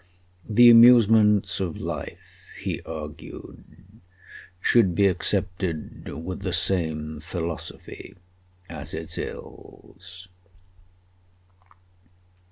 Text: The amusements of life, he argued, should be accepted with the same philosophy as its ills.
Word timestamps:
The 0.49 0.71
amusements 0.71 1.59
of 1.59 1.79
life, 1.79 2.47
he 2.59 2.81
argued, 2.87 4.01
should 4.59 4.95
be 4.95 5.05
accepted 5.05 6.09
with 6.09 6.39
the 6.41 6.53
same 6.53 7.19
philosophy 7.19 8.15
as 8.67 8.95
its 8.95 9.19
ills. 9.19 10.27